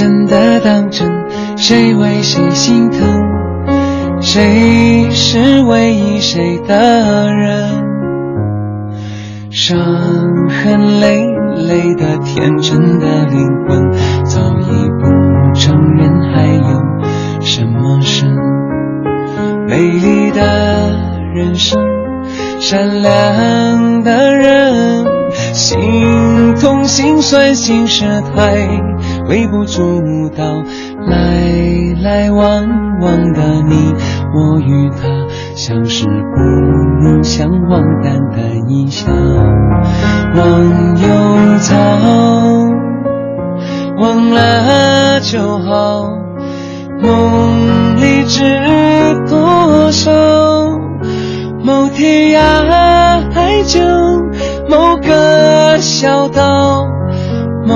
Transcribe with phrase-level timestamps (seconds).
[0.00, 1.06] 真的当真？
[1.58, 3.00] 谁为谁心疼？
[4.22, 7.84] 谁是唯一谁的人？
[9.50, 9.76] 伤
[10.48, 11.26] 痕累
[11.68, 13.92] 累的天真的灵魂，
[14.24, 16.82] 早已不承认还有
[17.42, 18.24] 什么是
[19.68, 20.98] 美丽的
[21.34, 21.78] 人生？
[22.58, 25.04] 善良的人，
[25.52, 25.78] 心
[26.58, 28.66] 痛心酸心事太
[29.30, 30.44] 微不足道，
[31.06, 31.16] 来
[32.02, 32.66] 来往
[33.00, 33.94] 往的你
[34.34, 35.06] 我与他，
[35.54, 36.40] 相识不
[37.00, 39.06] 如相忘，淡淡一笑。
[40.34, 40.44] 忘
[40.98, 41.76] 忧草，
[43.98, 46.08] 忘了就好，
[47.00, 48.42] 梦里知
[49.28, 50.10] 多少。
[51.62, 52.40] 某天涯
[53.32, 53.78] 海角，
[54.68, 56.84] 某个小岛，
[57.64, 57.74] 某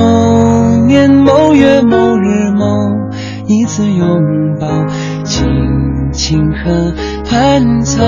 [0.95, 2.67] 年某月某日某
[3.49, 4.07] 一次拥
[4.61, 4.69] 抱，
[5.25, 5.45] 青
[6.13, 6.95] 青河
[7.29, 8.05] 畔草，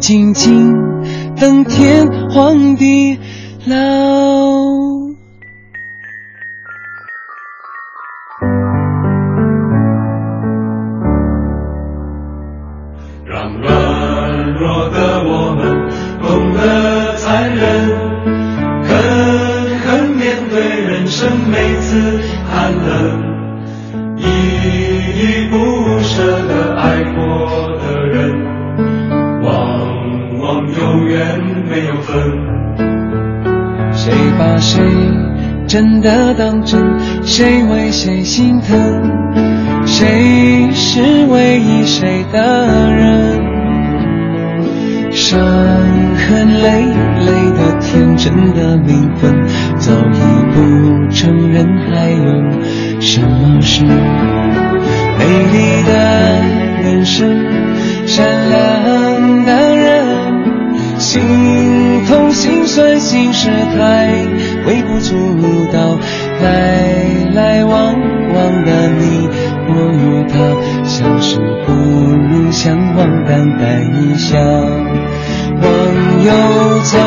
[0.00, 0.74] 静静
[1.36, 3.20] 等天荒地
[3.66, 4.73] 老。
[34.66, 34.82] 谁
[35.66, 36.80] 真的当真？
[37.22, 38.74] 谁为谁心疼？
[39.84, 43.40] 谁是唯一谁的人？
[45.10, 46.86] 伤痕累
[47.26, 49.46] 累的天真的灵魂，
[49.78, 50.20] 早已
[50.54, 50.56] 不
[51.12, 52.24] 承认还有
[53.00, 53.92] 什么是美
[55.52, 55.92] 丽的
[56.82, 57.36] 人生？
[58.06, 59.84] 善良的人，
[60.98, 61.20] 心
[62.74, 64.10] 算心酸心事太
[64.66, 65.14] 微不足
[65.72, 65.96] 道，
[66.42, 67.94] 来来往
[68.34, 69.28] 往的你
[69.68, 70.34] 我与他，
[70.82, 74.36] 相识不如相忘，淡淡一笑。
[74.40, 76.32] 忘忧
[76.82, 76.98] 草，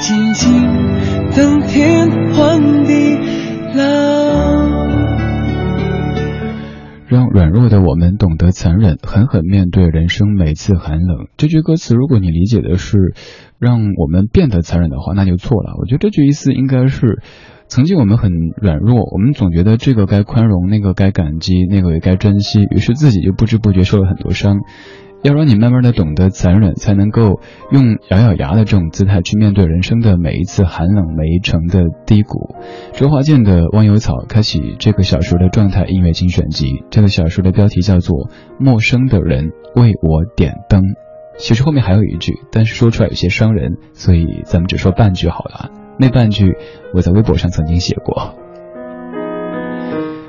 [0.00, 0.52] 静静
[1.34, 3.16] 等天荒地
[3.74, 3.82] 老。
[7.08, 11.28] 让软弱的我们懂得残忍，狠狠面对人生每次寒冷。
[11.36, 13.14] 这句歌词，如果你理解的是
[13.58, 15.74] 让我们变得残忍的话，那就错了。
[15.78, 17.22] 我觉得这句意思应该是，
[17.68, 24.60] 曾经我们很软弱，我们总觉得这个该宽容，那个该感激，那个也该珍惜，于是自己就不知不觉受了很多伤。
[25.22, 27.40] 要让你慢慢的懂得残忍，才能够
[27.70, 32.54] 用咬咬牙的这种姿态去面对人生的每一次寒冷，每一程的低谷。
[32.92, 36.84] 周华健的《忘忧草》开启这个小说的状态音乐精选集。
[36.90, 38.28] 这个小说的标题叫做
[38.58, 40.80] 《陌生的人为我点灯》。
[41.38, 45.70] 其实后面还有一句，但是说出来有些伤人，所以咱们只说半句好了。
[45.98, 46.56] 那半句
[46.94, 48.34] 我在微博上曾经写过。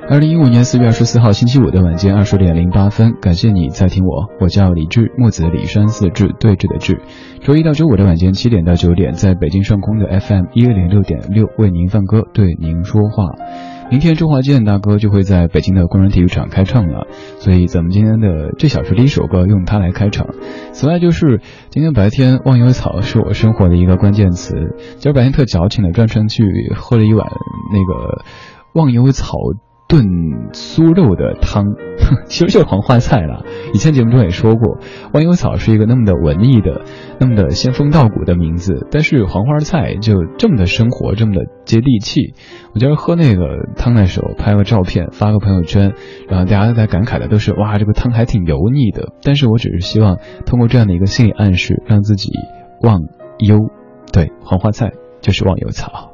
[0.06, 7.00] 二零一五年四月二十四号星期五的晚间二十点零八分，感谢你在听我，我叫李志，木子李山四志对峙的志。
[7.40, 13.32] 周一到周五的晚间七点到九点，在北京上空的 FM 一零六点六为您放歌，对您说话。
[13.90, 17.06] 明天周华健大哥就会在北京的工人体育场开唱了，
[17.38, 20.26] 所以咱们今天的这小时第一首歌用它来开场。
[20.72, 21.40] 此外，就是
[21.70, 24.54] 今天白天忘忧草是我生活的一个关键词。
[24.98, 26.44] 今儿白天特矫情的专程去
[26.76, 27.26] 喝了一碗
[27.72, 28.22] 那个
[28.74, 29.38] 忘忧草
[29.86, 30.04] 炖
[30.52, 31.74] 酥肉的汤，
[32.26, 33.44] 其实就是黄花菜了。
[33.72, 34.78] 以前节目中也说过，
[35.12, 36.82] 忘忧草是一个那么的文艺的、
[37.20, 42.34] 那么的仙风道骨的名字，但是黄花菜就这么的生活，这么的接地气。
[42.72, 45.94] 我觉得喝那个汤的时候，拍个照片发个朋友圈，
[46.28, 49.12] 然后大家都在感慨的都是哇，这个汤还挺油腻的。
[49.22, 52.32] 但是我只是希望通过这样的一个心理暗示，让自己
[52.80, 53.00] 忘
[53.38, 53.58] 忧。
[54.12, 56.13] 对，黄花菜就是忘忧草。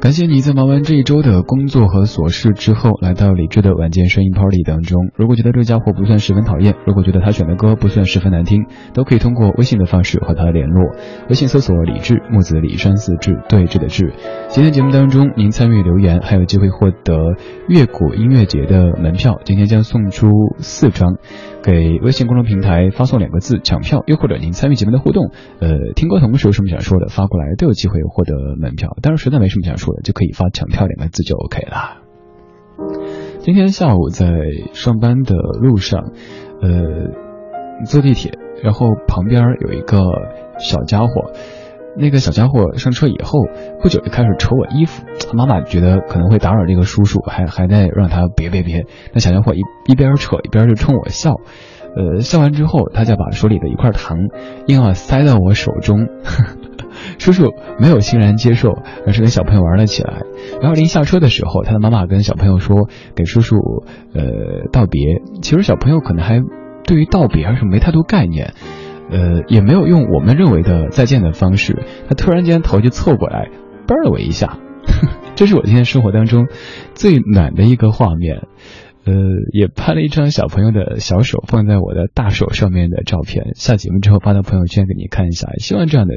[0.00, 5.10] 感谢你在忙完这一周的工作和琐事之后，来到李志的晚间声音 party 当中。
[5.16, 10.84] 如果觉得这家伙不算十分讨厌，如果觉得他选的歌不算十分难听，都可以通过微信的方式和他联络。
[11.28, 14.14] 微信搜索李志，木子李山四志，对峙的志。
[14.48, 17.34] 今天节目当中，您参与留言，还有机会获得
[17.68, 19.40] 乐谷音乐节的门票。
[19.44, 20.28] 今天将送出
[20.58, 21.16] 四张。
[21.60, 28.96] 给微信公众平台发送两个字“抢票”，又或者您参与节目的互动，呃，听歌同时有什么想说的，发过来都有机会获得门票。
[29.02, 32.02] 当然，实在没什么想说就可以发“抢票”两个字就 OK 了。
[33.40, 34.26] 今天下午在
[34.72, 36.12] 上班的路上，
[36.60, 38.32] 呃，坐地铁，
[38.62, 40.00] 然后旁边有一个
[40.58, 41.32] 小家伙。
[41.96, 43.40] 那个小家伙上车以后，
[43.82, 45.04] 不久就开始扯我衣服。
[45.26, 48.86] 他妈妈觉得可能会打扰这个叔叔，还还在让他别别别。
[49.12, 51.40] 那小家伙一一边扯一边就冲我笑，
[51.96, 54.18] 呃，笑完之后，他就把手里的一块糖
[54.66, 56.06] 硬要塞到我手中。
[57.18, 58.70] 叔叔没有欣然接受，
[59.06, 60.22] 而是跟小朋友玩了起来。
[60.60, 63.56] 然后临下车的时候，他的妈妈跟小朋友说给叔叔
[64.14, 65.22] 呃道别。
[65.42, 66.40] 其实小朋友可能还
[66.84, 68.52] 对于道别还是没太多概念。
[69.10, 73.48] 呃，也没有用我们认为的再见的方式，他突然间头就凑过来，
[73.86, 74.58] 啵了我一下，
[75.34, 76.46] 这是我今天生活当中
[76.94, 78.46] 最暖的一个画面。
[79.04, 79.14] 呃，
[79.52, 85.48] 也拍了一张小朋友的小手放在我的大手上面的照片，下节目之后发到朋友圈给你看一下。
[85.58, 86.14] 希望这样的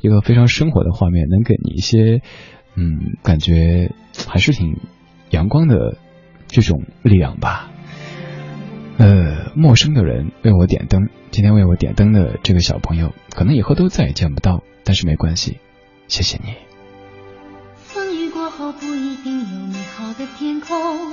[0.00, 2.22] 一个非常生活的画面能给你一些，
[2.76, 3.90] 嗯，感觉
[4.28, 4.76] 还是挺
[5.30, 5.96] 阳光的
[6.46, 7.70] 这种力量吧。
[8.98, 11.08] 呃，陌生的人为我点灯。
[11.30, 15.58] 今天为我点灯的这个小朋友，可能以后都再也见不到，但是没关系，
[16.08, 16.54] 谢谢你。
[17.76, 21.12] 风雨过后不一定有美好的天空，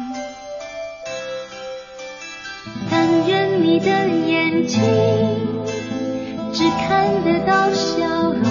[3.11, 4.79] 但愿你的眼睛
[6.53, 8.41] 只看得到笑容，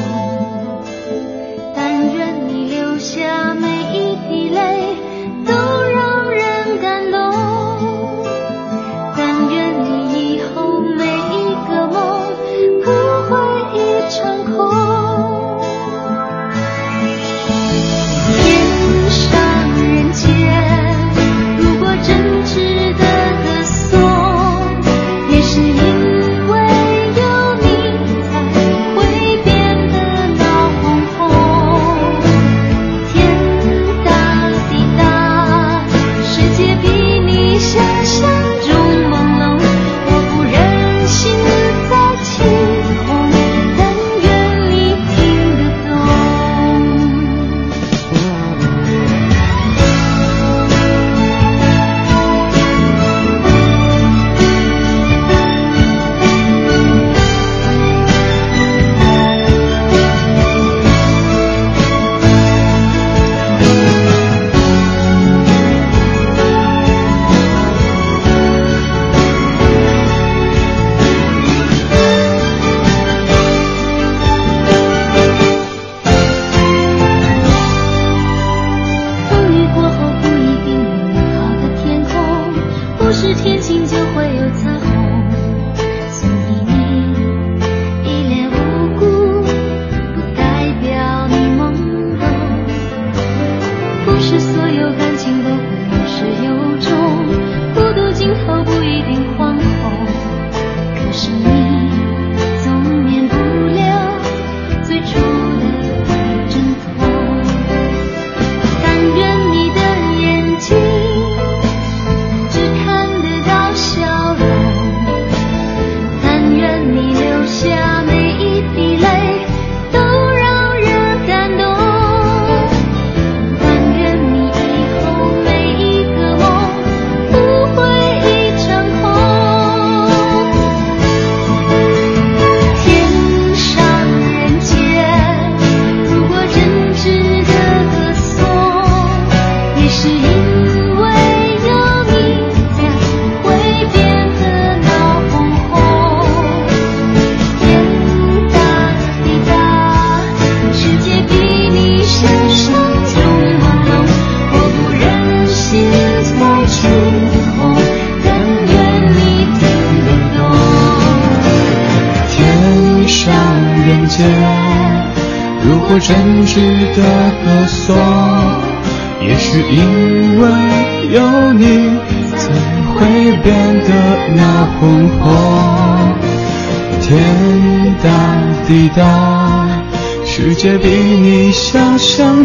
[1.74, 4.80] 但愿你流下每一滴泪。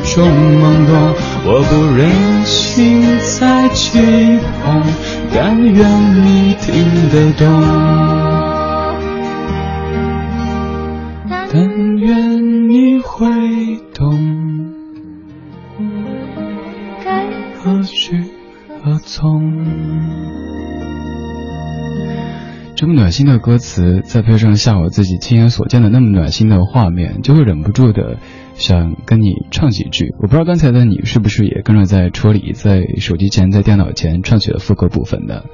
[0.01, 1.13] 中懵懂，
[1.45, 3.01] 我不忍心
[3.39, 3.99] 再起
[4.63, 4.81] 哄，
[5.33, 7.45] 但愿你听得懂，
[11.51, 13.25] 但愿你会
[13.93, 14.73] 懂，
[17.03, 17.25] 该
[17.57, 18.23] 何去
[18.83, 19.65] 何从。
[22.75, 28.17] 这么暖心的歌词，再配上下午自己亲眼所见的那么暖心的画面，就会忍不住的
[28.55, 30.13] 想跟你唱几句。
[30.17, 35.45] 我不知道刚才的你是不是也跟着在车里、在手机前、在电脑前唱起了副歌部分的。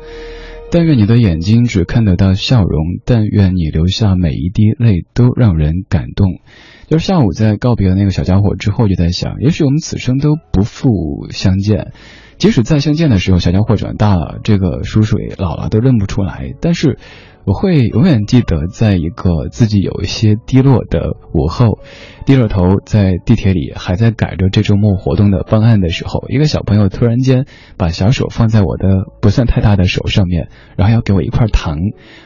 [0.72, 2.72] 但愿你的眼睛只看得到笑容，
[3.05, 6.39] 但愿你留下每一滴泪都让人感动。
[6.88, 11.91] 就是下午在告别了那个小家伙之后，就在想，也许我们此生都不复相见。
[12.38, 16.53] 即使再相见的时候，小家伙长大了，这个叔叔也老了，都认不出来。
[16.62, 16.98] 但是，
[17.46, 21.80] 我会永远记得，在一个自己有一些低落的午后，
[22.26, 27.46] 低着头在地铁里还在改着这周末活动的方案的时候，一个小朋友突然间
[27.78, 31.78] 把小手放在我的不算太大的手上面，然后要给我一块糖。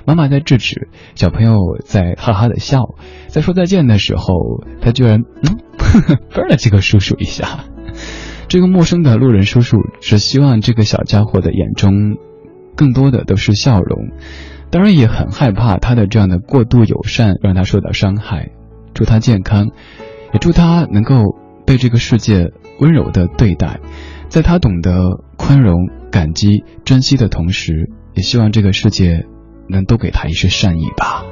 [0.06, 2.96] 妈妈在制止，小朋友在哈哈的笑。
[3.28, 5.58] 在说再见的时候，他居然嗯，
[6.30, 7.66] 啵了这个叔叔一下。
[8.48, 12.18] 这个陌生的路人叔叔只希望这个小家伙的眼中，
[12.76, 14.10] 更多的都是笑容，
[14.76, 18.52] 当然也很害怕他的这样的过度友善让他受到伤害。
[18.94, 19.70] 祝他健康，
[20.34, 21.16] 也祝他能够
[21.66, 22.52] 被这个世界
[22.82, 23.80] 温柔的对待，
[24.28, 29.26] 在他懂得宽容、感激、珍惜的同时，也希望这个世界
[29.70, 31.24] 能多给他一些善意吧。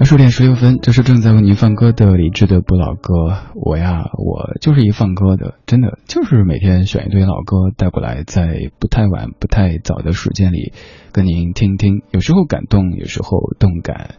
[0.00, 3.12] 二十点十六分，这是正在为您放歌的李志的不老歌。
[3.54, 10.72] 我呀，我就是一放歌的，真的就是每天选一堆老歌带过来，在不太晚、不太早的时间里
[11.12, 12.00] 跟您听听。
[12.12, 13.28] 有时候感动，有时候
[13.58, 14.14] 动感，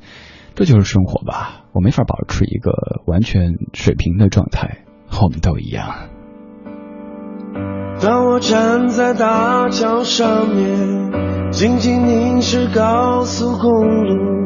[0.54, 1.64] 这就是生活吧。
[1.74, 5.90] 我没法保持一个完全水平的状态，和我们都一样。
[8.00, 13.72] 当我站在大桥上面，静静凝视高速公
[14.06, 14.42] 路。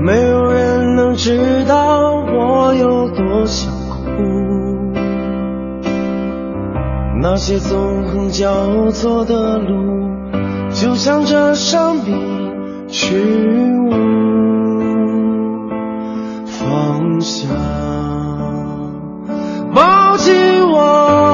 [0.00, 3.96] 没有人能知道我有多想哭。
[7.20, 10.08] 那些纵横交错的路，
[10.70, 13.16] 就像这生命去
[13.74, 13.90] 无
[16.46, 17.50] 方向。
[19.74, 20.32] 抱紧
[20.70, 21.27] 我，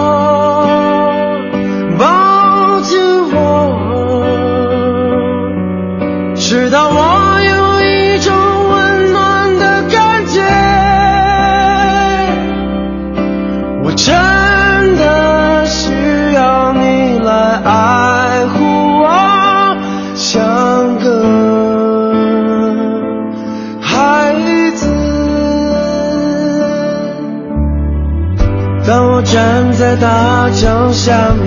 [29.97, 31.45] 大桥下面，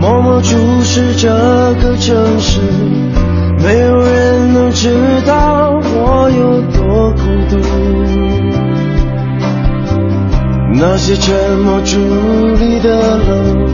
[0.00, 2.60] 默默注视这个城市，
[3.62, 4.90] 没有人能知
[5.26, 7.20] 道我有多孤
[7.50, 7.58] 独。
[10.76, 11.96] 那些沉默伫
[12.58, 13.68] 立的楼，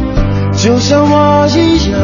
[0.52, 1.98] 就像我一样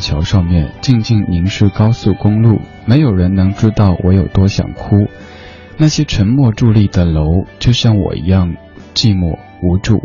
[0.00, 5.06] 桥上面，静静凝视高速公路，没有人能知道我有多想哭。
[5.76, 8.56] 那些沉默伫立的楼，就像我一样
[8.94, 10.02] 寂寞无助。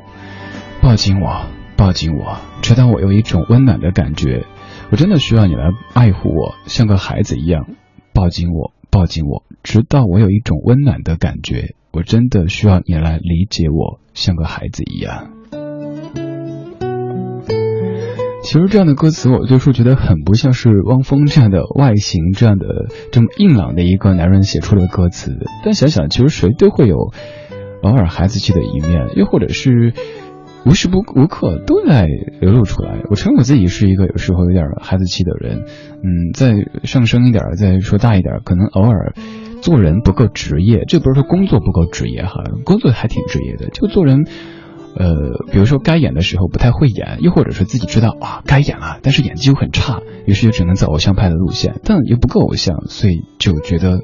[0.82, 4.46] 抱紧我，抱紧我，直到我有一种温暖的感觉。
[4.92, 7.66] 我真的需要你来爱护我，像个孩子一样
[8.14, 11.76] 抱紧我，抱紧我，直到我有一种温暖的感觉。
[11.92, 15.35] 我真的需要你来理解我，像个孩子一样。
[18.46, 22.68] 其实这样的歌词，我最初觉得很不像是汪峰这样的外形，这样的
[23.12, 25.36] 这么硬朗的一个男人写出的歌词。
[25.64, 27.12] 但想想，其实谁都会有
[27.82, 29.94] 偶尔孩子气的一面，又或者是
[30.64, 32.08] 无时不无刻都在
[32.40, 33.00] 流露出来。
[33.10, 35.66] 我承认我自己是一个有时候有点孩子气的人，
[36.04, 36.54] 嗯，再
[36.84, 39.16] 上升一点，再说大一点，可能偶尔
[39.64, 40.86] 做人不够职业。
[40.88, 44.28] 这不是说工作不够职业哈，工作还挺职业的，就做人。
[44.98, 54.00] 呃，比如说该演的时候不太会演，又或者说自己知道啊该演了，但是演技又很差，于是就只能走偶像派的路线，但又不够偶像，所以就觉得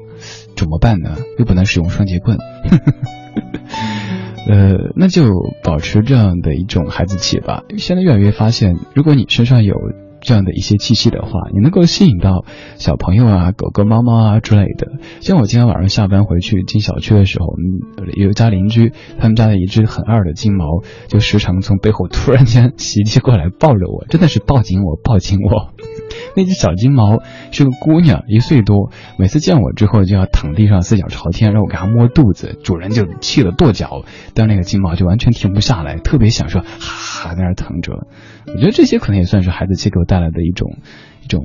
[0.56, 1.16] 怎么办呢？
[1.38, 2.36] 又不能使用双截棍，
[4.48, 5.24] 呃，那就
[5.64, 7.62] 保持这样的一种孩子气吧。
[7.78, 9.74] 现在越来越发现，如果你身上有。
[10.22, 12.44] 这样的一些气息的话，你能够吸引到
[12.76, 14.92] 小朋友啊、狗狗、猫猫啊之类的。
[15.20, 20.64] 像我今天晚上下班回去进小区的时候，我们有家邻居，他们家的一只很二的金毛，
[21.08, 25.72] 就时常从背后突然间袭击过来，抱着我，真的是抱紧我，抱紧我。
[26.34, 27.18] 那只小金毛
[27.50, 34.04] 是个姑娘，一岁多，每次见我之后就要躺地上，四脚朝天，让我给它摸肚子，主人就气得跺脚，
[34.34, 38.06] 但那个金毛就完全停不下来，特别想说，哈哈，在那疼着。
[38.46, 40.76] 我觉得这些可能也算是孩子气给我带来的一种
[41.22, 41.44] 一种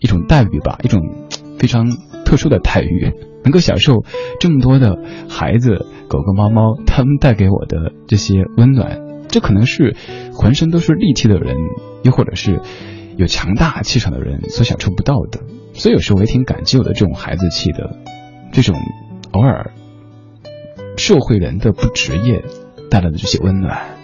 [0.00, 1.00] 一种待遇吧，一种
[1.58, 3.12] 非常特殊的待遇，
[3.44, 4.04] 能够享受
[4.40, 9.96] 这么多的孩子、狗狗、猫猫他们带给我的这些温暖，这可能是
[10.32, 11.56] 浑身都是力气的人，
[12.02, 12.60] 又或者是。
[13.18, 15.40] 有强大气场的人所享受不到的，
[15.72, 17.96] 所以有时候我也挺感激我的这种孩子气的，
[18.52, 18.76] 这种
[19.32, 19.72] 偶尔
[20.98, 22.44] 社会人的不职业
[22.90, 23.95] 带来的这些温暖。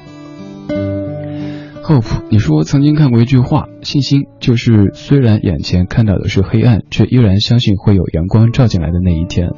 [1.84, 9.50] Hope，你说曾经看过一句话，信心就是虽然眼前看到的是黑暗，却依然相信会有阳光照进来的那一天。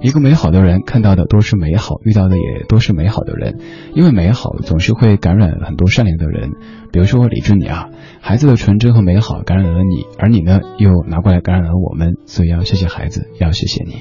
[0.00, 3.58] 一个美好的人看到的都是美好，遇到的也都是美好的人，
[3.94, 6.52] 因为美好总是会感染很多善良的人。
[6.92, 7.88] 比如说李志你啊，
[8.20, 13.96] 孩子的纯真和美好感染了你，而你呢又拿过来感染了我们，所以要谢谢孩子，要谢谢你。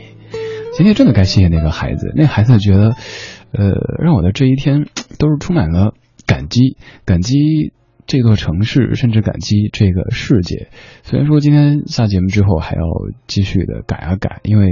[0.78, 2.96] 今天真的该谢谢那个孩子，那孩子觉得，
[3.52, 4.86] 呃，让我的这一天
[5.18, 5.94] 都是充满了
[6.34, 7.74] 感激，感激。
[8.06, 10.68] 这座城市，甚至感激这个世界。
[11.04, 12.82] 虽然说今天下节目之后还要
[13.28, 14.68] 继续的改啊改，因为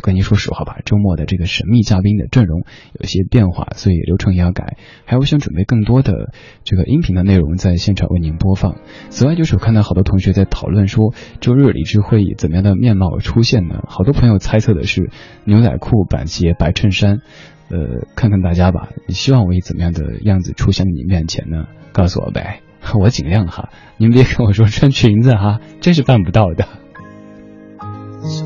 [0.00, 2.60] 跟您说实话吧，周末的这个神秘嘉宾的阵容
[2.92, 4.76] 有一些变化，所以流程也要改。
[5.06, 8.76] 还有想准备更多的这个音频的内容在现场为您播放。
[9.08, 13.82] 此外，就是我看到好多同学在讨论说，周日理智会以怎么样的面貌出现呢？
[13.88, 15.10] 好多朋友猜测的是
[15.44, 17.22] 牛仔裤、板鞋、白衬衫。
[17.70, 21.66] 呃，看看大家吧，你希望我以怎么样的样子出现在你面前呢？
[21.92, 22.62] 告诉我呗。
[22.98, 26.64] 我尽量哈，您别跟我说穿裙子哈，这是办不到的。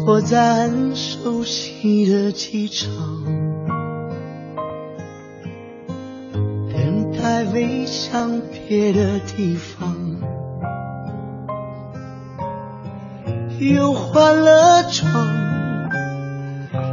[0.05, 2.91] 坐在很熟悉的机场，
[6.73, 9.95] 等待飞向别的地方，
[13.61, 15.11] 又换了妆，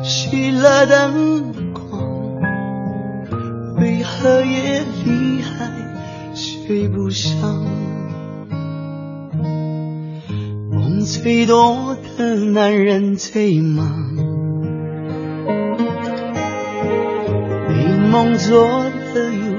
[0.03, 1.68] 熄了灯，
[3.79, 5.89] 为何夜里还？
[6.35, 7.35] 睡不上，
[10.71, 13.87] 梦最多的男人最忙，
[17.67, 19.55] 美梦做的又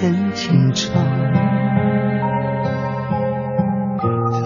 [0.00, 0.90] 很紧张，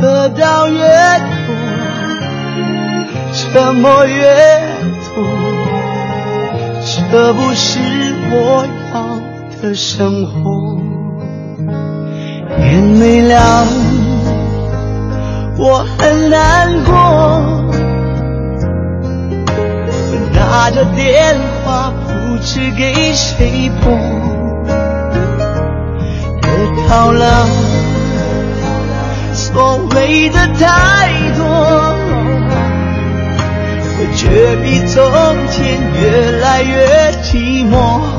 [0.01, 0.79] 得到越
[1.47, 1.55] 多，
[3.33, 4.72] 沉默越，
[7.13, 7.79] 这不是
[8.31, 9.21] 我要
[9.61, 10.81] 的生活。
[12.57, 13.67] 天没亮，
[15.59, 16.95] 我很难过。
[20.33, 23.93] 拿着电话，不知给谁拨。
[26.41, 26.49] 得
[26.89, 27.47] 到了
[29.35, 31.13] 所谓的太
[34.33, 35.05] 却比从
[35.49, 38.12] 前越来越寂寞。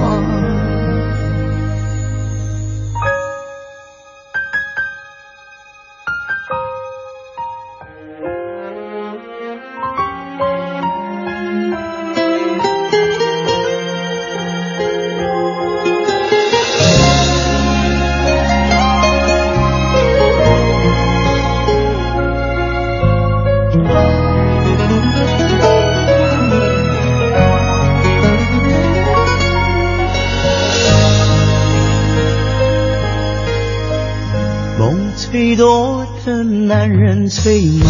[37.34, 37.88] 男人最忙，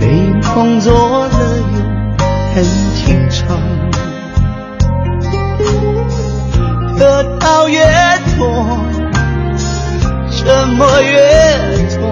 [0.00, 0.06] 被
[0.54, 0.92] 梦做
[1.28, 1.30] 了
[1.72, 1.78] 又
[2.54, 3.40] 很紧张，
[6.98, 7.78] 得到越
[8.36, 8.42] 多，
[10.30, 11.16] 沉默越
[11.96, 12.02] 多，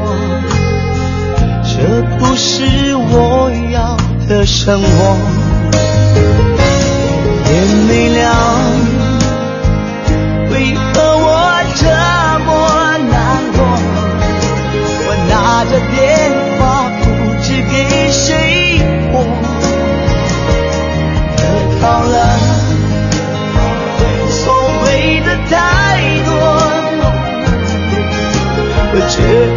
[1.64, 3.96] 这不是我要
[4.28, 5.39] 的生活。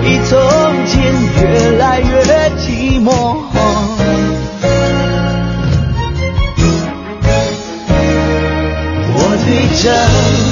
[0.04, 0.38] 比从
[0.86, 1.02] 前
[1.42, 3.10] 越来越寂寞。
[9.16, 9.48] 我对
[9.82, 10.43] 着。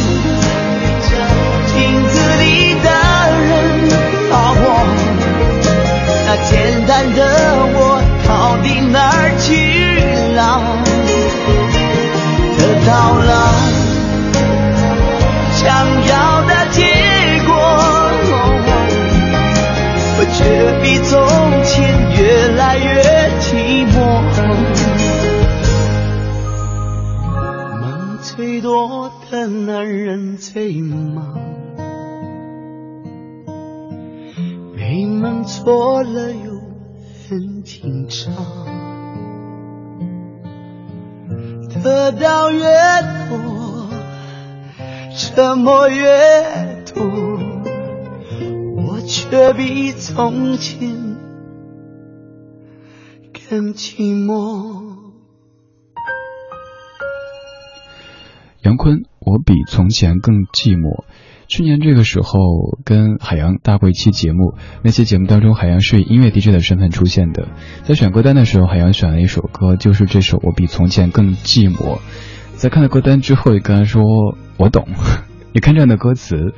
[41.83, 42.61] 得到越
[43.29, 43.89] 多，
[45.15, 47.03] 沉默越多，
[48.75, 51.17] 我却比从前
[53.49, 54.91] 更寂寞。
[58.61, 61.03] 杨坤，我比从前更寂寞。
[61.51, 64.53] 去年这个时候，跟海洋搭过一期节目，
[64.85, 67.49] 那期节目当中，海洋是以音乐 DJ 的身份出现的。
[67.83, 71.97] 在选歌单的时候，海洋选了一首歌，就是这首《我比从前更寂寞》。
[72.55, 74.01] 在看了歌单之后，也跟他说
[74.55, 74.87] ：“我懂。
[75.53, 76.53] ”你看这样的歌词：“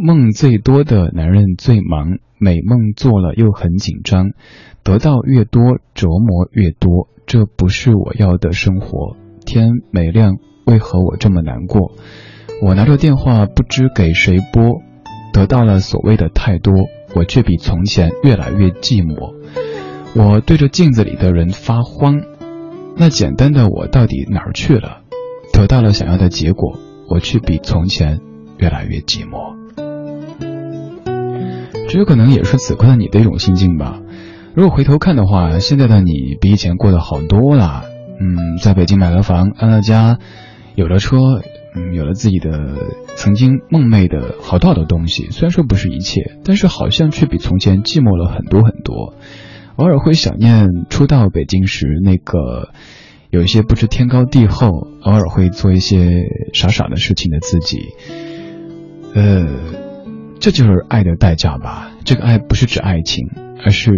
[0.00, 4.30] 梦最多的男人最忙，美梦做了又很紧张，
[4.84, 9.16] 得到越多折磨越多，这不是我要的生活。
[9.44, 11.96] 天没亮，为何我这么难过？”
[12.64, 14.82] 我拿着电话不知给谁拨，
[15.32, 16.72] 得到了所谓的太多，
[17.12, 19.34] 我却比从前越来越寂寞。
[20.14, 22.20] 我对着镜子里的人发慌，
[22.96, 24.98] 那简单的我到底哪儿去了？
[25.52, 28.20] 得到了想要的结果，我却比从前
[28.58, 29.56] 越来越寂寞。
[31.88, 33.98] 这有可能也是此刻的你的一种心境吧。
[34.54, 37.82] 如果回头看的话，现在的你比以前过得好多了。
[38.20, 40.18] 嗯，在北京买了房，安了家，
[40.76, 41.42] 有了车。
[41.74, 42.50] 嗯，有了自己的
[43.16, 49.14] 曾经梦寐的好多好多东西，虽然说不是一切，但是好像却比从前寂寞了很多很多。
[49.76, 52.74] 偶尔会想念初到北京时那个
[53.30, 54.68] 有一些不知天高地厚，
[55.00, 56.10] 偶尔会做一些
[56.52, 57.78] 傻傻的事情的自己。
[59.14, 59.46] 呃，
[60.40, 61.90] 这就是爱的代价吧。
[62.04, 63.26] 这个爱不是指爱情，
[63.64, 63.92] 而是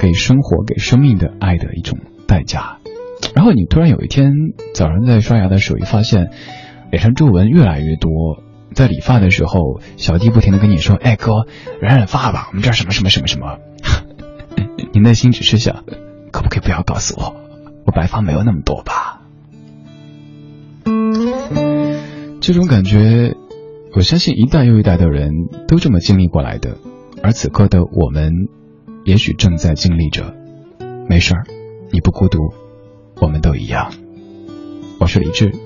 [0.00, 2.78] 给生活、给生命的爱的一种代价。
[3.34, 4.30] 然后你突然有一天
[4.72, 6.30] 早上在刷牙的时候，一发现。
[6.90, 8.42] 脸上皱纹越来越多，
[8.74, 11.46] 在理发的时候，小弟不停的跟你说：“哎哥，
[11.80, 13.58] 染染发吧，我们这儿什么什么什么什么。
[14.92, 15.84] ”你内心只是想，
[16.32, 17.34] 可不可以不要告诉我，
[17.84, 19.20] 我白发没有那么多吧？
[22.40, 23.34] 这种感觉，
[23.94, 25.32] 我相信一代又一代的人
[25.66, 26.78] 都这么经历过来的，
[27.22, 28.32] 而此刻的我们，
[29.04, 30.34] 也许正在经历着。
[31.08, 31.44] 没事儿，
[31.90, 32.38] 你不孤独，
[33.20, 33.92] 我们都一样。
[35.00, 35.65] 我是李志。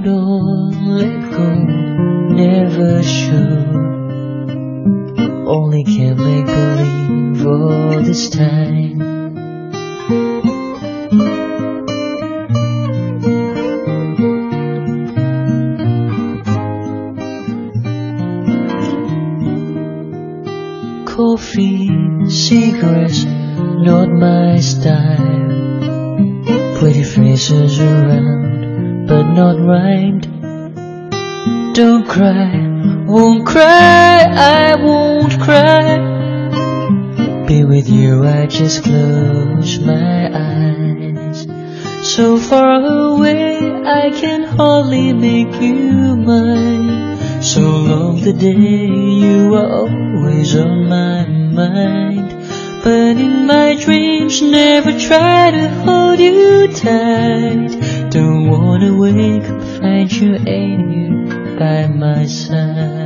[0.00, 1.54] Don't let go,
[2.34, 3.66] never should.
[5.48, 8.98] Only can make believe all this time.
[21.06, 21.88] Coffee,
[22.28, 25.24] cigarettes, not my style.
[26.78, 28.55] Pretty faces around
[29.06, 30.26] but not rhymed
[31.74, 32.50] Don't cry,
[33.06, 35.98] won't cry, I won't cry.
[37.46, 41.46] Be with you, I just close my eyes.
[42.02, 47.42] So far away, I can hardly make you mine.
[47.42, 52.15] So long the day, you are always on my mind.
[52.86, 58.10] But in my dreams, never try to hold you tight.
[58.10, 63.05] Don't wanna wake up, find you ain't here by my side.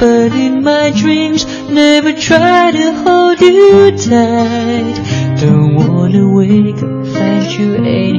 [0.00, 4.96] But in my dreams, never try to hold you tight.
[5.40, 8.16] Don't wanna wake up, find you ain't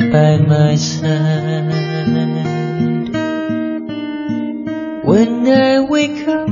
[0.00, 1.50] here by my side.
[5.04, 6.48] When I wake up,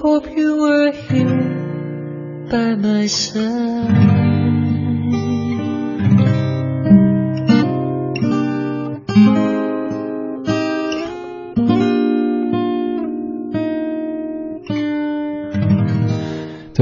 [0.00, 4.21] hope you were here by my side.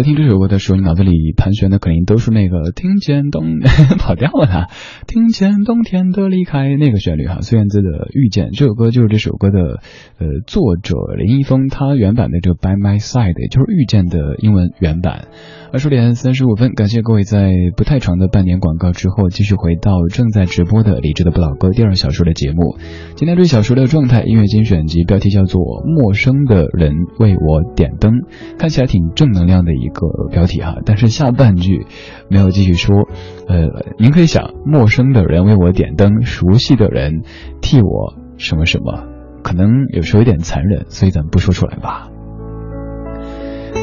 [0.03, 3.61] 听这首歌的时候，你脑子里盘旋的肯定都是那个听见冬
[3.99, 4.69] 跑调了，
[5.07, 7.41] 听见冬天的离开那个旋律哈。
[7.41, 9.81] 孙燕姿的《遇见》这首歌就是这首歌的
[10.19, 15.29] 呃作者林一峰他原版的这个《By My Side》，也就是《遇见》的英文原版。
[15.73, 22.77] 二十点三十五分，感谢各位在不太长的半年广告之后，继续回到正在直播的李智的不老歌第二小时的节目。
[23.15, 28.13] 今天这小时的状态音乐精选集标题叫做《陌生的人为我点灯》，
[28.59, 31.87] 看起来挺正能量的一个标题哈，但是下半句
[32.29, 33.09] 没有继续说。
[33.47, 37.23] 呃，您可以想，陌生的人为我点灯，熟悉的人
[37.61, 39.05] 替我什么什么，
[39.43, 42.09] 可能有时候有点残忍，所以咱们不说出来吧。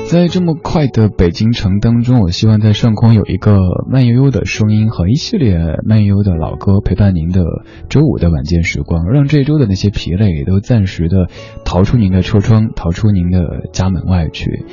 [0.06, 7.42] 在这么快的北京城当中，我希望在上空有一个慢悠悠的声音和一系列慢悠悠的老歌陪伴您的
[7.90, 11.28] 周五的晚间时光，让这周的那些疲累都暂时的
[11.66, 14.64] 逃出您的车窗，逃出您的家门外去。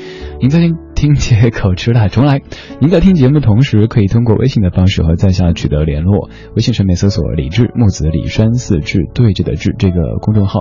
[0.40, 0.60] 您在
[0.94, 1.04] 听。
[1.04, 2.40] 听节口吃辣重来。
[2.80, 6.30] 您在听节目的同时，可以通过微信的方式和在下取得联络。
[6.56, 10.60] 微信上面搜索“李志木子李山四志对着的志”这个公众号。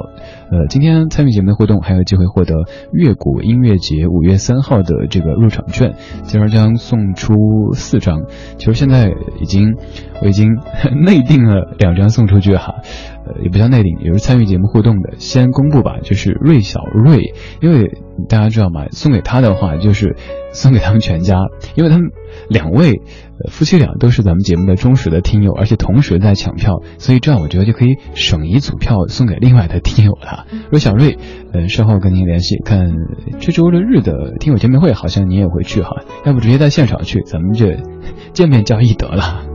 [0.52, 2.56] 呃，今天参与节目的互动，还有机会获得
[2.92, 5.94] 乐谷音乐节五月三号的这个入场券，
[6.24, 8.24] 今儿将送出四张。
[8.58, 9.78] 其实现在已经
[10.22, 10.50] 我已经
[11.06, 12.82] 内定了两张送出去哈。
[13.26, 15.16] 呃，也不叫内定，也是参与节目互动的。
[15.18, 18.88] 先公布吧，就是芮小芮，因为大家知道嘛？
[18.92, 20.16] 送给他的话，就是
[20.52, 21.38] 送给他们全家，
[21.76, 22.10] 因为他们
[22.50, 23.02] 两位
[23.50, 30.46] 夫妻俩都是咱们节目的忠实的听友，而且同时在抢票，所以这样我觉得就可以省一组票送给另外的听友了。
[30.72, 31.18] 芮小芮，
[31.54, 32.92] 呃，稍后跟您联系，看
[33.40, 37.68] 这周六日的听友见面会，好像您也会去哈，要不直接在现场去，咱们就
[38.34, 39.53] 见面交易得了。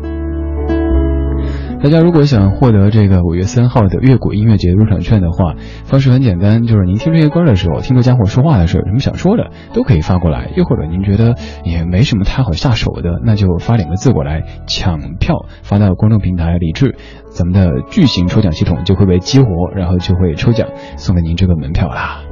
[1.80, 10.50] 大家如果想获得这个五月三号的乐谷音乐节入场券的话，方式很简单，就是您听这些歌的时候，听着家伙说话的时候，有什么想说的都可以发过来。
[10.56, 16.96] 又或者您觉得也没什么太好下手的，那就发两个字过来抢票，发到公众平台李智，
[17.30, 22.22] 咱们的巨型抽奖系统就会被激活，然后就会抽奖送给您这个门票啦。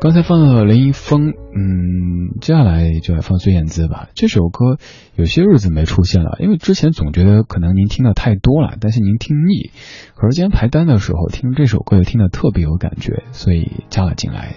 [0.00, 4.08] 刚才放了林一峰，嗯，接下来就来放孙燕姿吧。
[4.14, 4.78] 这首歌
[5.14, 9.70] 有些日子没出现了，因为之前总觉得可能您听的太多了，担心您听腻。
[10.14, 14.54] 可是今天排单的时候听这首歌又听得特别有感觉，所以加了进来。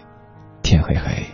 [0.61, 1.25] 天黑黑。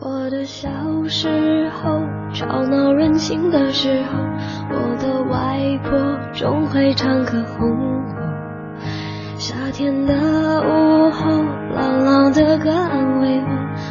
[0.00, 0.70] 我的小
[1.08, 2.00] 时候，
[2.32, 4.18] 吵闹任性的时候，
[4.70, 8.13] 我的外婆总会唱歌哄我。
[9.74, 11.42] 天的午后，
[11.74, 13.48] 朗朗的歌安慰我，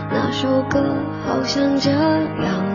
[0.09, 0.81] 那首歌
[1.25, 2.72] 好像这样。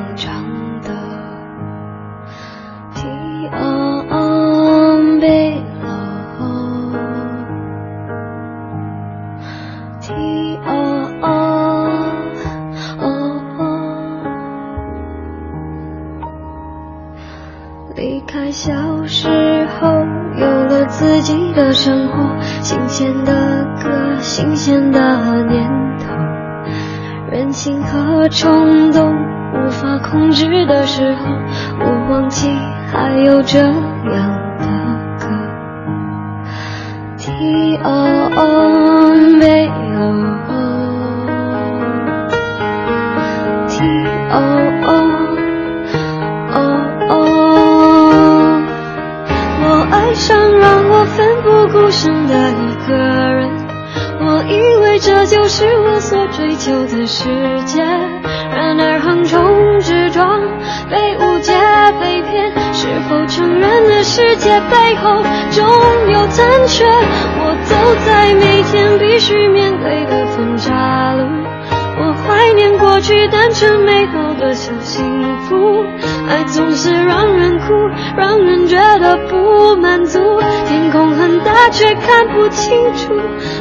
[81.71, 83.15] 却看不清楚，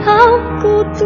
[0.03, 1.05] 好孤独。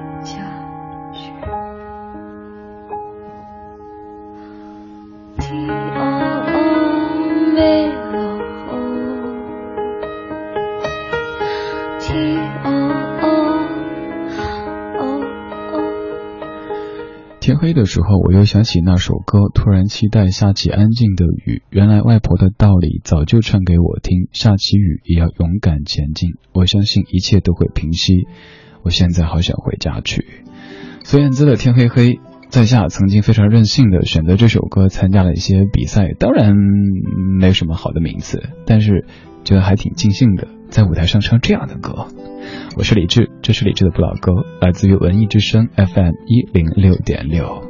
[17.61, 21.61] 黑的时候，我又想起那首歌，突然期待下起安静的雨。
[21.69, 26.31] 原来外婆的道理早就唱给我听，下起雨也要勇敢前进。
[26.53, 28.25] 我相信一切都会平息。
[28.81, 30.25] 我现在好想回家去。
[31.03, 32.13] 孙燕姿的《天黑黑》，
[32.49, 36.55] 在下曾经非常任性的选择这首歌参加了一些比赛，当然
[37.39, 39.05] 没什么好的名次，但是
[39.43, 42.07] 觉得还挺尽兴的，在舞台上唱这样的歌。
[42.77, 44.31] 我是李志，这是李志的不老歌，
[44.61, 47.61] 来自于文艺之声 FM 一零六点六。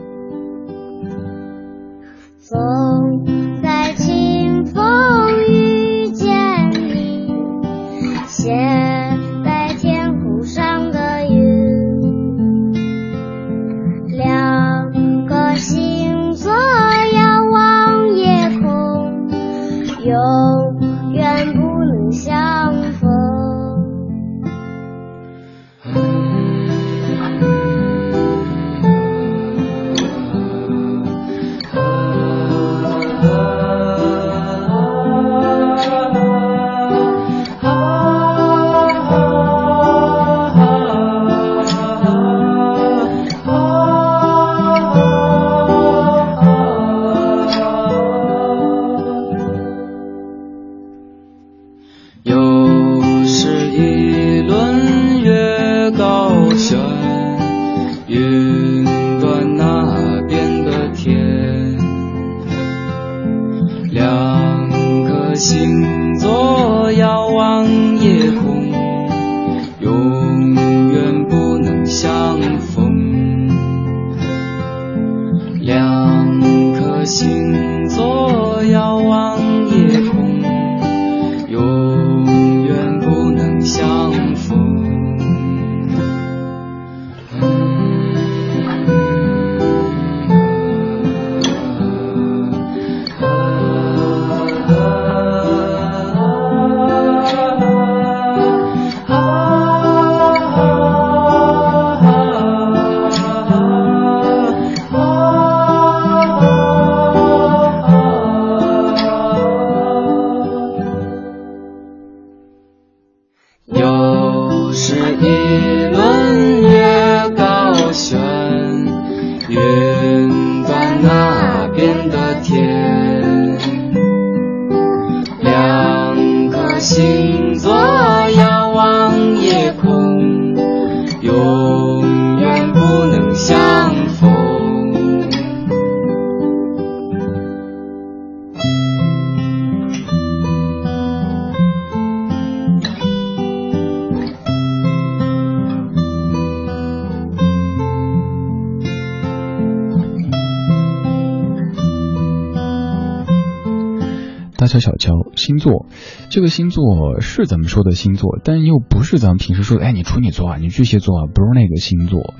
[154.71, 155.85] 乔小乔，星座，
[156.29, 162.33] 这个星座是咱们说的星座，但又不是咱们平时说的，哎，你处女座啊，你巨蟹座啊，不是那个星座。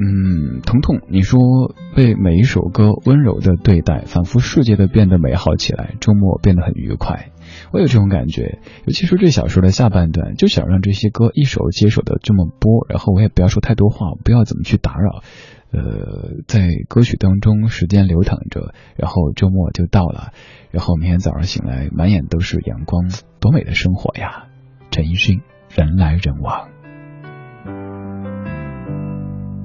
[0.00, 7.30] 嗯，彤彤，你说被每一首歌温柔的对待，仿佛世界都变得美好起来，周末变得很愉快。
[7.72, 15.22] 我有这种感觉，尤其是这小说的下半段，就想让这些歌一首接手的这么播，然后我也不要说太多话，不要怎么去打扰。
[15.70, 20.32] 呃，在歌曲当中，时间流淌着，然后周末就到了，
[20.70, 24.46] 然后明天早上醒来，满眼都是阳光，多美的生活呀！
[24.90, 25.42] 陈奕迅，
[25.74, 26.68] 人来人往。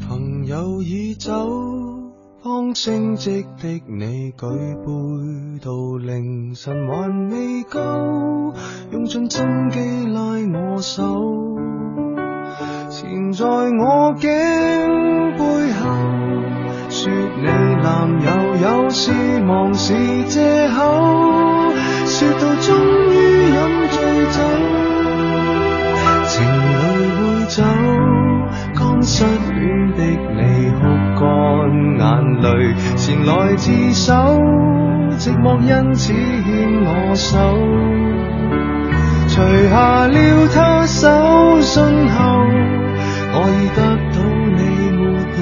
[0.05, 1.31] 朋友已走，
[2.43, 7.79] 方升职的你举杯到凌晨还未够，
[8.91, 10.21] 用尽心机拉
[10.59, 11.03] 我手，
[12.95, 15.41] 缠在我颈背
[15.81, 15.81] 后，
[16.91, 17.47] 说你
[17.81, 18.27] 男友
[18.61, 19.95] 有事忙是
[20.27, 20.39] 借
[20.69, 20.77] 口，
[22.05, 22.77] 说到终
[23.09, 23.11] 于
[23.49, 23.57] 饮
[23.89, 23.97] 醉
[24.29, 24.37] 酒，
[26.27, 26.69] 情侣
[27.17, 27.17] 会
[27.47, 27.63] 走，
[28.75, 29.57] 刚失恋
[29.97, 29.99] 的
[30.35, 30.81] 你哭
[31.19, 31.25] 干
[31.97, 32.03] 眼
[32.43, 32.45] 泪，
[32.95, 34.13] 前来自首，
[35.17, 36.13] 寂寞因此牵
[36.85, 37.57] 我手，
[39.33, 41.09] 除下了他手
[41.61, 42.21] 信后，
[43.33, 43.81] 我已得
[44.13, 44.17] 到
[44.53, 44.61] 你
[44.93, 45.01] 没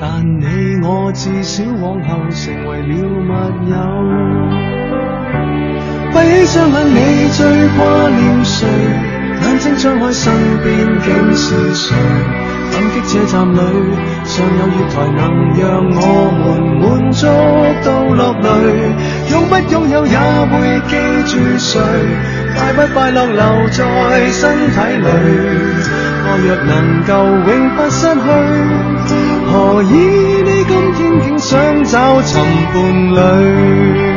[0.00, 0.02] 但
[0.40, 0.44] 你
[0.84, 2.90] 我至少往後成為了
[3.22, 3.30] 密
[3.70, 3.76] 友。
[6.12, 6.98] 閉起双眼，你
[7.30, 7.78] 最掛
[8.10, 8.66] 念誰？
[9.44, 10.32] 眼睛張開，身
[10.64, 10.66] 邊
[11.04, 11.06] 竟
[11.36, 11.94] 是誰？
[12.72, 13.58] 感激這站裏
[14.24, 15.22] 尚有月台，能
[15.54, 15.62] 讓
[15.94, 16.02] 我
[16.42, 16.50] 們
[16.80, 17.22] 滿足
[17.84, 18.44] 到落淚。
[19.30, 20.18] 擁不擁有也
[20.50, 20.52] 會
[20.88, 20.92] 記
[21.30, 21.78] 住誰？
[22.56, 25.08] 快不快乐留在身体里？
[26.26, 26.72] 爱若能
[27.04, 27.12] 够
[27.50, 28.18] 永不失去，
[29.52, 29.52] 何
[29.82, 29.94] 以
[30.42, 32.32] 你今天竟想找寻
[32.72, 32.74] 伴
[33.14, 34.13] 侣？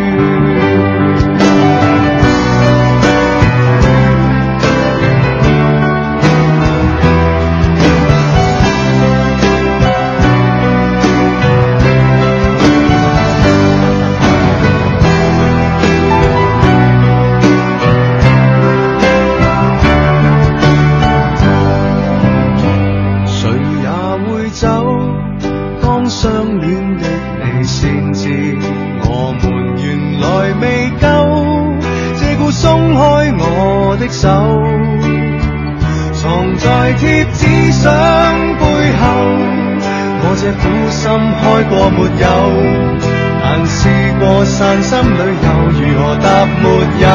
[44.58, 46.26] 散心里又，如何答
[46.64, 46.66] 沒
[46.98, 47.06] 有？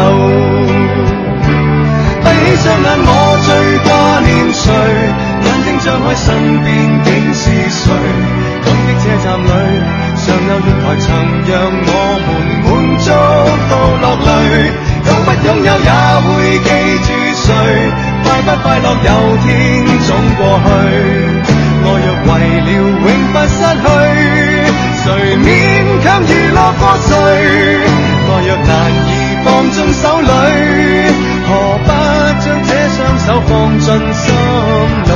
[2.23, 3.11] 閉起雙眼，我
[3.43, 3.51] 最
[3.83, 3.91] 掛
[4.23, 4.65] 念誰？
[5.43, 6.25] 眼睛張開，身
[6.63, 6.65] 邊
[7.03, 7.43] 竟是
[7.83, 7.85] 誰？
[8.63, 9.51] 感激這站裏
[10.23, 11.11] 尚有月台，曾
[11.49, 11.51] 讓
[11.85, 11.91] 我
[12.23, 12.31] 們
[12.63, 12.71] 滿
[13.03, 13.11] 足
[13.69, 14.31] 到落淚。
[15.03, 15.91] 擁不擁有也
[16.23, 16.31] 會
[16.63, 16.71] 記
[17.03, 17.11] 住
[17.43, 17.51] 誰？
[18.23, 19.11] 快不快樂有
[19.43, 19.51] 天
[20.07, 20.71] 總過去。
[21.85, 22.31] 我若為
[22.63, 22.71] 了
[23.03, 23.85] 永不失去，
[25.03, 25.07] 誰
[25.43, 25.51] 免
[26.13, 27.11] 強娛樂過誰？
[28.29, 28.71] 我若難
[29.09, 29.11] 以
[29.43, 30.29] 放进手裏，
[31.49, 31.89] 何不
[32.43, 34.29] 將這雙手放進心
[35.09, 35.11] 裏？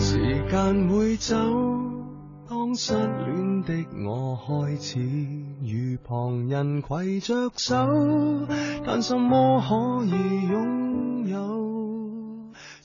[0.00, 0.08] 時
[0.50, 1.36] 間會走，
[2.48, 4.08] 當失戀的我
[4.48, 4.48] 開
[4.82, 4.98] 始
[5.62, 7.76] 与旁人攜着手，
[8.86, 10.14] 但什麼可以
[10.50, 11.91] 擁有？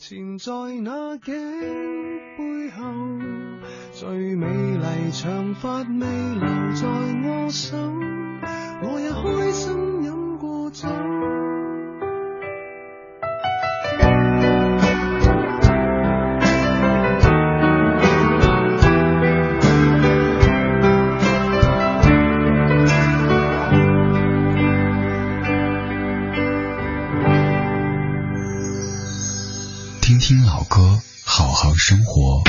[0.07, 1.33] 纏在那颈
[2.37, 2.81] 背后，
[3.91, 6.87] 最美丽长发未留在
[7.25, 7.75] 我手，
[8.83, 10.87] 我也开心饮过酒。
[30.27, 32.43] 听老歌，好好生活。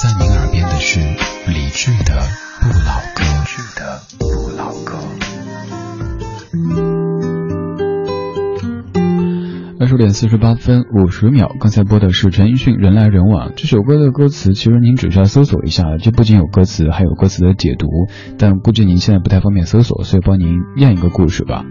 [0.00, 1.00] 在您耳边的是
[1.48, 2.30] 理智的
[2.60, 5.31] 不老歌理智的不老歌。
[9.82, 17.88] 二十点四十八分五十秒，刚才播的是陈奕迅《人来人往》这首歌的歌词，其实您只需要搜索一下，就不仅有歌词，还有歌词的解读。
[18.38, 21.64] 但估计您现在不太方便搜索，所以帮您念一个故事吧。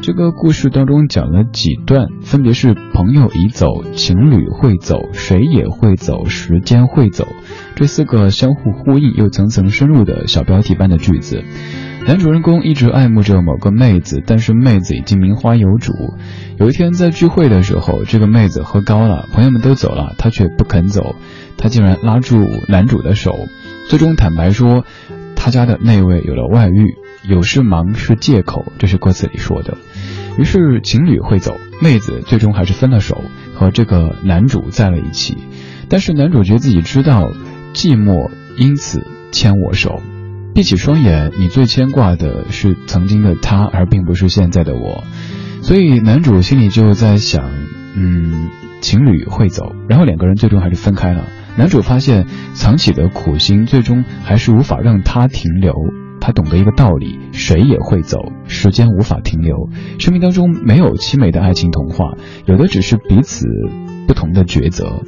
[0.00, 7.26] 这个故事当中讲了几段，分别是朋友已走，情侣会走，谁也会走，时间会走，
[7.74, 11.44] 这四个相互呼应又层层深入的小标题般的句子。
[12.08, 15.92] 男主人公一直爱慕着某个妹子，但是妹子已经名花有主。
[16.58, 21.16] 有一天在聚会的时候，这个妹子喝高了，朋友们都走了，她却不肯走，
[21.58, 23.32] 她竟然拉住男主的手，
[23.90, 24.86] 最终坦白说，
[25.36, 26.96] 他家的那位有了外遇，
[27.28, 29.76] 有事忙是借口，这是歌词里说的。
[30.38, 35.36] 于是情侣会走，妹子最终还是分了手，和这个男主在了一起。
[35.90, 37.32] 但是男主角自己知道
[37.74, 40.00] 寂寞，因此牵我手。
[40.58, 45.04] 闭起双眼，你最牵挂的是曾经的他，而并不是现在的我。
[45.62, 47.48] 所以男主心里就在想，
[47.94, 48.50] 嗯，
[48.80, 51.26] 情侣会走，然后两个人最终还是分开了。
[51.56, 55.74] 男主发现藏起的苦心，最终还是无法让他停留。
[56.20, 59.70] 他懂得一个道理：谁也会走，时间无法停留。
[60.00, 62.14] 生命当中没有凄美的爱情童话，
[62.46, 63.46] 有的只是彼此
[64.08, 65.04] 不同的抉择。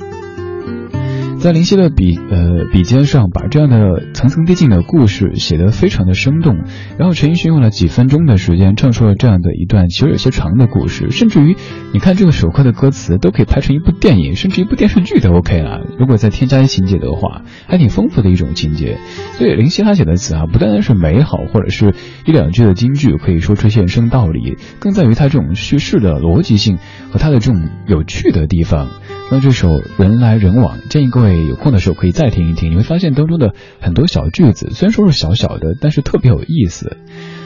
[1.41, 6.59] 在林夕的笔呃笔尖上，把这样的层层递进的故事写得非常的生动。
[6.99, 11.11] 然后陈奕迅用了几分钟的时间，唱出了这样的一段其实有些长的故事。
[11.11, 11.57] 甚至于，
[11.95, 15.81] 你看这个首歌的歌词都可以拍成一部电影，甚至一部电视剧都 OK 了。
[15.99, 18.99] 如果再添加一些情节的话，还挺丰富的一种情节。
[19.39, 21.95] 所以林夕他写的词啊，不单单是美好，或者是
[22.27, 26.77] 一两句的金句可以说出现生道理，更在于他这种叙事的逻辑性
[27.11, 28.91] 和他的这种有趣的地方。
[29.33, 29.69] 那这首
[30.03, 36.97] 《人来人往》，建议各位有空的时候可以再听一听，你会发现当中的很多小句子，虽然说是小小的，但是特别有意思。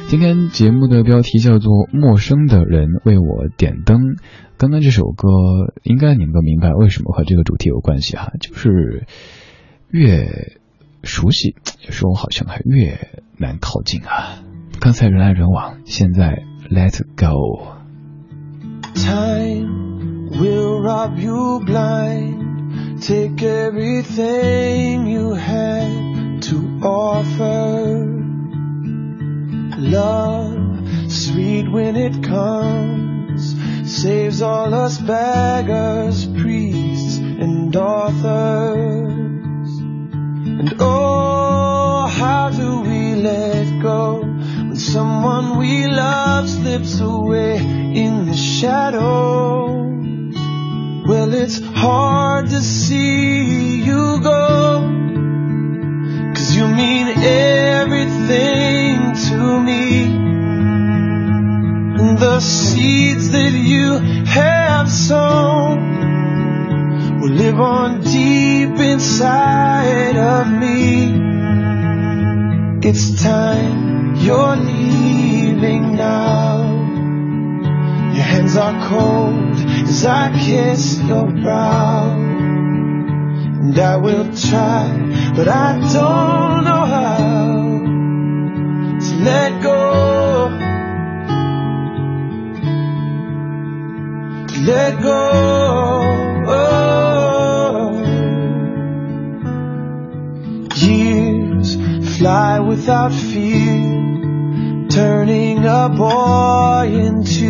[0.08, 3.98] 今天节目的标题叫做《陌生的人为我点灯》。
[4.56, 5.28] 刚刚这首歌，
[5.82, 9.06] 应该你们都明白为什么和这个主题有关系哈，就是
[9.90, 10.56] 越
[11.02, 11.54] 熟悉，
[11.84, 14.42] 有时候好像还越难靠近啊。
[14.80, 17.74] 刚才人来人往，现在 Let Go。
[20.38, 23.02] Will rob you blind.
[23.02, 28.06] Take everything you had to offer.
[29.78, 33.54] Love, sweet when it comes,
[34.02, 39.04] saves all us beggars, priests, and authors.
[40.60, 48.36] And oh, how do we let go when someone we love slips away in the
[48.36, 49.93] shadow?
[51.06, 54.80] Well, it's hard to see you go.
[56.34, 60.04] Cause you mean everything to me.
[62.00, 65.78] And the seeds that you have sown
[67.20, 71.20] will live on deep inside of me.
[72.88, 76.64] It's time you're leaving now.
[78.14, 82.10] Your hands are cold as I kiss your brow.
[83.64, 84.86] And I will try,
[85.34, 87.16] but I don't know how
[89.04, 89.80] to let go.
[94.48, 95.44] To let go.
[100.76, 101.76] Years
[102.18, 107.43] fly without fear, turning a boy into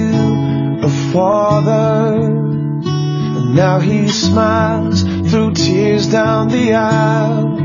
[1.15, 2.27] father.
[2.27, 7.63] And now he smiles through tears down the aisle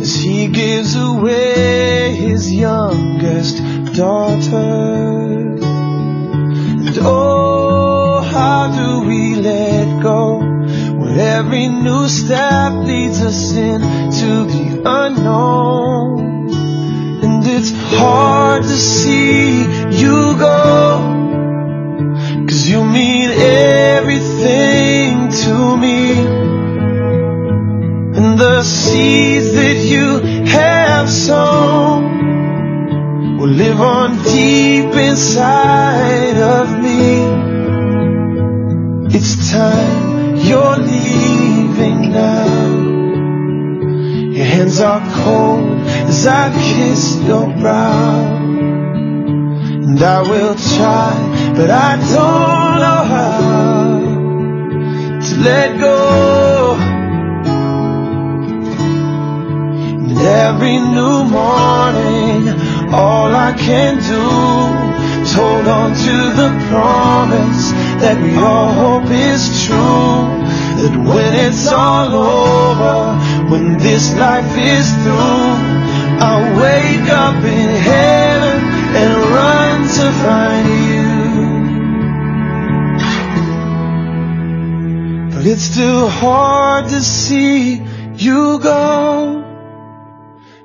[0.00, 3.56] as he gives away his youngest
[3.96, 5.56] daughter.
[6.86, 14.82] And oh, how do we let go when every new step leads us into the
[14.86, 16.52] unknown?
[17.24, 21.11] And it's hard to see you go.
[22.62, 26.12] Cause you mean everything to me.
[28.16, 32.04] And the seeds that you have sown
[33.36, 37.24] will live on deep inside of me.
[39.16, 42.68] It's time you're leaving now.
[44.36, 48.42] Your hands are cold as I kiss your brow.
[49.84, 51.12] And I will try,
[51.56, 54.00] but I don't know how
[55.26, 56.76] to let go.
[60.00, 62.40] And every new morning,
[62.92, 67.72] all I can do is hold on to the promise
[68.02, 70.40] that we all hope is true.
[70.80, 75.52] That when it's all over, when this life is through,
[76.24, 78.11] I'll wake up in heaven
[85.42, 87.82] But it's still hard to see
[88.14, 89.42] you go.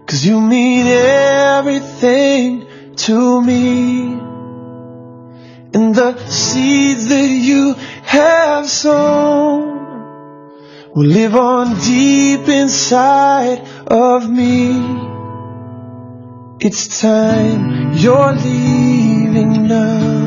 [0.06, 2.68] Cause you mean everything
[2.98, 4.04] to me.
[5.74, 7.74] And the seeds that you
[8.04, 9.80] have sown
[10.94, 14.78] will live on deep inside of me.
[16.60, 20.27] It's time you're leaving now.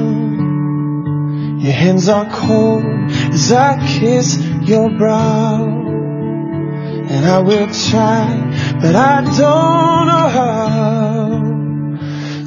[1.60, 2.82] Your hands are cold
[3.34, 5.66] as I kiss your brow.
[7.10, 11.28] And I will try, but I don't know how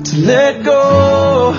[0.03, 1.53] to let go.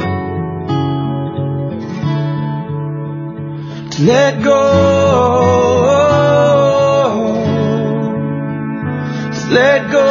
[3.91, 4.61] To let go.
[9.33, 10.09] To let go.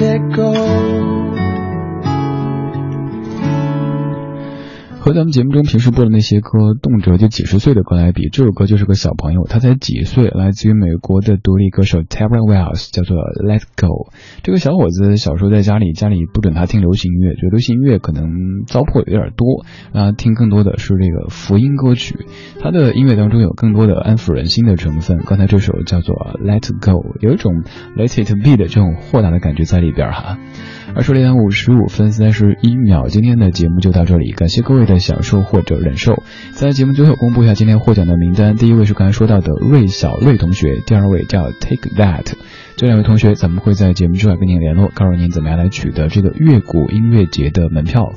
[0.00, 0.97] Let go.
[5.08, 14.12] 和咱们节目中平时播的那些歌，动辄就几十岁的歌来比，这首歌就是个小朋友，他才几岁，来自于美国的独立歌手 Terry Wells，叫做 Let Go。
[14.42, 18.26] 这个小伙子小时候在家里，家里不准他听流行音乐，觉得流行音乐可能
[18.66, 19.64] 糟粕有点多，
[19.98, 22.26] 啊，听更多的是这个福音歌曲。
[22.60, 25.20] 他的音乐当中有更多的安抚人心的成分。
[25.24, 27.62] 刚才这首叫做 Let Go，有一种
[27.96, 30.36] Let It Be 的这种豁达的感觉在里边哈。
[30.98, 36.24] 二十六点五十五分三十一秒，今天的节目就到这里，感谢各位的享受或者忍受。
[36.50, 42.32] 在节目最后公布一下今天获奖的名单，第一位是刚才说到的瑞小瑞同学，第二位叫 Take That。
[42.74, 48.14] 这两位同学，咱们会在节目之外跟您联络，告诉您怎么样来取得这个月谷音乐节的门票。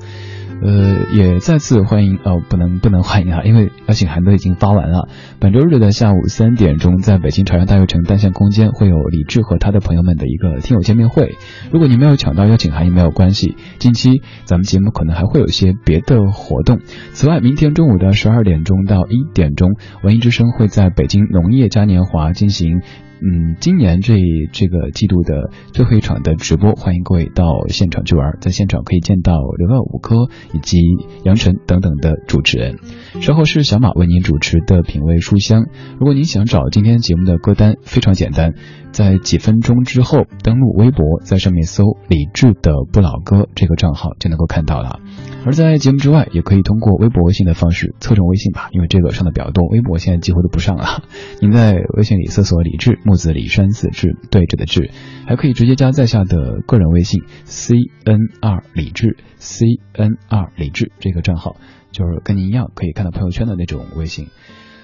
[0.64, 5.10] 呃，也再次欢迎哦，不能不能欢迎啊，因为邀请函都已经发完了。
[5.40, 11.36] 本周日的下午三点钟，在北京朝阳大悦城单向空间会有李志和他的朋友们的一个听友见面会。
[11.72, 16.80] 如果你没有抢到邀请函也没有关系，近期咱们节目可能还会有一些别的活动。
[17.14, 19.72] 此外，明天中午的十二点钟到一点钟，
[20.04, 22.82] 文艺之声会在北京农业嘉年华进行。
[23.24, 24.16] 嗯，今年这
[24.52, 30.80] 这个季度的最后一场的直播，欢迎各位到现场去玩，在现场可以见到刘乐五科以及
[31.24, 32.80] 杨晨等等的主持人。
[33.22, 35.68] 稍后是小马为您主持的品味书香。
[36.00, 38.56] 如果您想找今天节目的歌单，非常简单，
[38.92, 45.00] 在几分钟之后登录微博，在上面搜“李志的不老歌”这个账号就能够看到了。
[45.44, 51.04] 而在节目之外，也可以通过微博、微信的方式，侧重微信吧，因为这个上的比较多，微博现在几乎都不上了。
[51.42, 54.92] 您在微信里搜索“李志木子李山子志对着的志”，
[55.26, 57.76] 还可以直接加在下的个人微信 “c
[58.06, 61.56] n 二李志 c n 二李志”这个账号，
[61.92, 64.28] 就是跟您一样可以看到朋友圈的那种微信。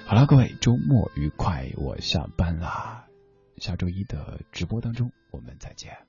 [0.06, 3.04] 好了，各位周末愉快，我下班啦，
[3.58, 6.07] 下周一的直播当中我们再见。